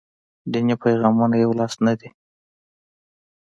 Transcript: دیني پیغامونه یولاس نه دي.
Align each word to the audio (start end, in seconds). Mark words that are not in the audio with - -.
دیني 0.51 0.75
پیغامونه 0.83 1.35
یولاس 1.37 1.73
نه 1.85 1.93
دي. 1.99 2.09